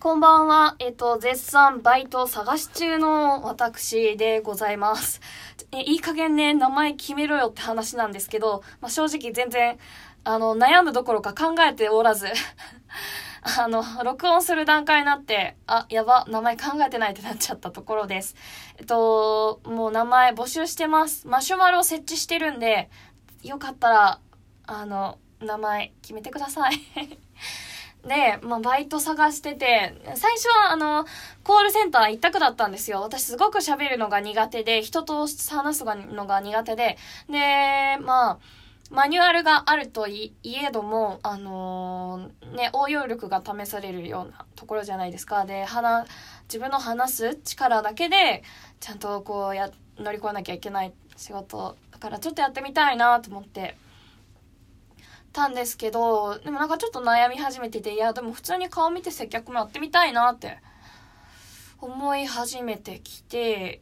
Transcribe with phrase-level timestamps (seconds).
[0.00, 0.76] こんばんは。
[0.78, 5.20] えっと、絶賛バイト探し中の私でございます。
[5.72, 9.76] え、いい加減ね、名前決めろよって話なんですけど、まあ、正直全然、
[10.22, 12.28] あの、悩むどころか考えておらず、
[13.58, 18.36] あの、録音する段階になって、あ、やば、名前考えてないってなっちゃったところです。
[18.76, 21.26] えっと、もう名前募集してます。
[21.26, 22.88] マシュマロを設置してるんで、
[23.42, 24.20] よかったら、
[24.64, 26.78] あの、名前決めてください。
[28.08, 31.06] で、まあ、バイト探してて、最初は、あの、
[31.44, 33.02] コールセンター一択だったんですよ。
[33.02, 38.38] 私すごく喋るのが苦手で、人と話すのが苦手で、で、まあ、
[38.90, 45.44] マニュアルがあるといえども、あのーね、応用力が試されるようなところじゃないですか。
[45.44, 46.08] で、話、
[46.44, 48.42] 自分の話す力だけで、
[48.80, 51.76] ちゃんとこうや、乗り越えなきゃいけない仕事。
[51.92, 53.76] だからちょっとやってみたいなと思って、
[55.38, 60.58] たんですけど、でもなんかちょっと悩み始めてて、いや、でも普通に顔見て接客もやってみたいなって
[61.80, 63.80] 思い始めてきて、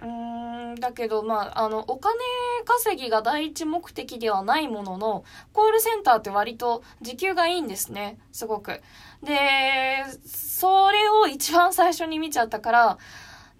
[0.00, 2.18] うーん、だけど、まあ、あの、お金
[2.64, 8.82] 稼ぎが第一目的ではないものの、コールセンターって割と時給がいいんですね、すごく。
[9.22, 12.98] で、それを一番最初に見ちゃったから、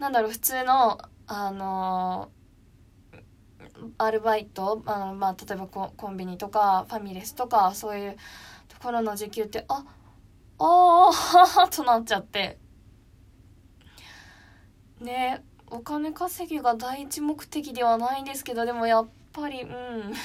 [0.00, 2.32] なんだろう、普通の、あの
[3.98, 8.16] アルバイト、あのまあ、例えばココンビニとかファミレスとかそういう
[8.68, 9.84] ところの時給ってあ
[10.58, 11.10] あ
[11.58, 12.58] あ となっちゃって。
[15.00, 20.12] ねお金稼ぎが第一目的ではないんですけどでもやっぱりうん。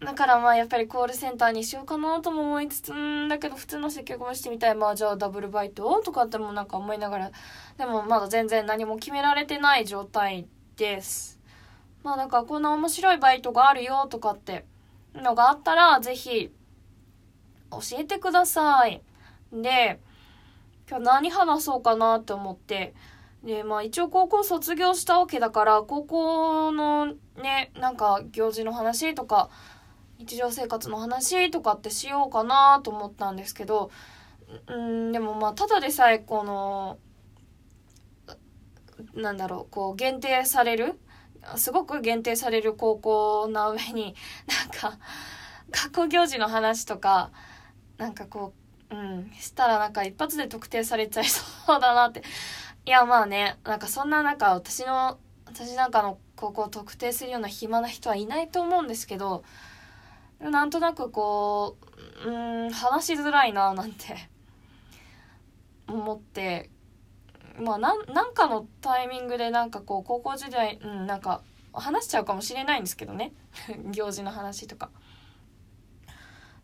[0.00, 4.74] だからまあやっぱりコールセンターにしようかなとも思いつつんだけど普通の接客もしてみたい。
[4.74, 7.30] まあじゃあダブルバイトとかってもなんか思いながら。
[7.78, 11.37] でもまだ全然何も決められてない状態です。
[12.08, 14.64] まあなんかこんな面白いバイトがあるよとかって
[15.14, 16.50] のがあったらぜひ
[17.70, 19.02] 教えてください。
[19.52, 20.00] で、
[20.88, 22.94] 今日何話そうかなって思って、
[23.44, 29.50] で、まあ一応高校卒業したわけだから、高校のね、なんか行事の話とか、
[30.18, 33.90] 日常生活の話とかってしようかなと思ったんですけど、
[34.66, 36.96] うん、でもまあただでさえこの、
[39.12, 40.98] なんだろう、こう限定される
[41.56, 44.14] すごく限定される高校な上に、
[44.48, 44.98] なんか、
[45.70, 47.30] 学校行事の話とか、
[47.96, 48.52] なんかこ
[48.90, 51.42] う、うん、したらなんか一発で特定されちゃいそ
[51.76, 52.22] うだなって。
[52.86, 59.44] いや、まあね、なんかそんな中、私の、私なんかの高校を特定するような暇な人はいないと思うんですけど、
[60.40, 61.76] なんとなくこ
[62.24, 64.16] う、うん、話しづらいな、なんて、
[65.88, 66.70] 思って、
[67.60, 71.42] まあ、なん、なんかのタイミングでなんかこう、高校時代、うん、なんか、
[71.72, 73.32] 話しちゃうかもしれないんですけどね。
[73.92, 74.90] 行事の話とか。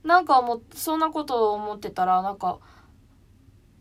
[0.03, 2.59] なんかもう、そんなことを思ってたら、なんか、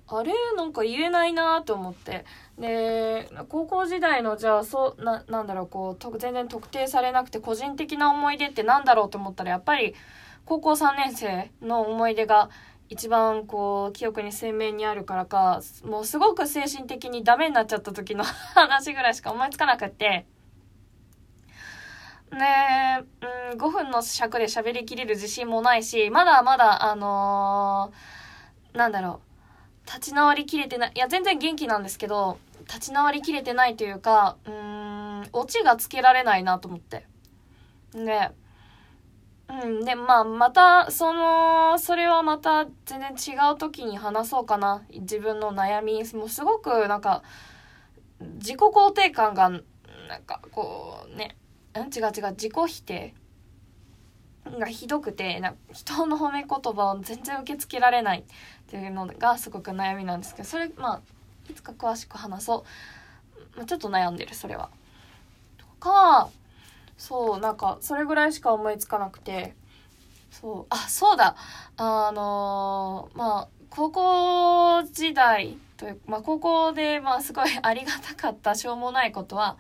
[0.07, 0.33] あれ？
[0.55, 2.25] なんか言えないなと思って。
[2.57, 9.95] で、高校時代の、じゃあ、そう、な、なんだろう、こう、と全然特定されなくて、個人的な思い出ってなんだろうと思ったら、やっぱり、
[10.45, 12.49] 高校3年生の思い出が、
[12.93, 20.27] 一番こう記憶に鮮明にあるからかもうすごく精神的にダメになっちゃった時の話ぐらいしか思いつかなくって。
[22.31, 29.21] ねえ、うん、5分の尺で喋りきれる自信もないしまだまだあのー、なんだろ
[29.85, 37.05] う立ち直りきれてないいや全然元気なんですけど立ち直りきれてないというかうんオチがつけられないなと思って。
[37.93, 38.31] で
[39.61, 44.83] うん、で、まあ、また、その、それはまた全然違う時に話そうかな。
[44.89, 46.03] 自分の悩み。
[46.15, 47.21] もうすごく、なんか、
[48.19, 49.59] 自己肯定感が、な
[50.17, 51.37] んか、こう、ね、
[51.75, 53.13] うん違う違う、自己否定
[54.57, 58.23] がひどくて、な人の褒め言葉を全然受け付けられないっ
[58.67, 61.01] ていうのがすごく悩みなんですけど、それ、まあ、
[61.47, 62.65] いつか詳しく話そ
[63.55, 63.57] う。
[63.57, 64.71] まあ、ちょっと悩んでる、それは。
[65.57, 66.29] とか、
[66.97, 69.55] そう、なんか、それぐらいしか思いつかなくて、
[70.31, 71.35] そう、あ、そうだ、
[71.77, 79.57] あのー、まあ、高校時代という、まあ、高校で、まあ、すごいありがたかったしょうもないことは、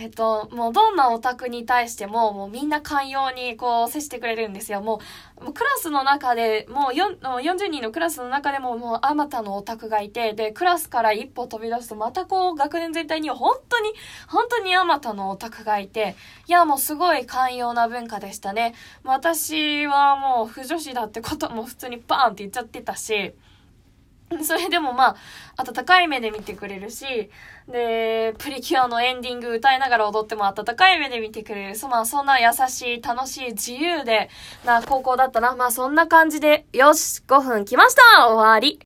[0.00, 4.80] えっと、もうどんなオタクに対しても、もうみんな寛容にこう接してくれるんですよ。
[4.80, 5.00] も
[5.40, 13.92] う、もうクラスの中で、もう40人のクラスの中でももうあまたのオタクがいて、で、クラスから一歩飛び出すとまたこう学年全体には本当に、
[14.28, 16.14] 本当にあまたのオタクがいて、
[16.46, 18.74] いやもうすごい寛容な文化でしたね。
[19.02, 23.34] 私はもう不女子だってことも普通にバーンって言っちゃってたし、
[24.44, 25.16] それでもま
[25.56, 27.30] あ、温かい目で見てくれるし、
[27.66, 31.76] で、プリキュアのエンディング歌いながら踊っても温かい目で見てくれる。
[31.76, 34.28] そ、まあ、そんな優しい、楽しい、自由で
[34.64, 35.54] な高校だったな。
[35.54, 38.76] まあ、そんな感じで、よし、5分来ました終わり